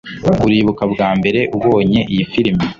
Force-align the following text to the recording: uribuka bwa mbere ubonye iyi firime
uribuka 0.45 0.83
bwa 0.93 1.09
mbere 1.19 1.39
ubonye 1.57 1.99
iyi 2.13 2.25
firime 2.31 2.63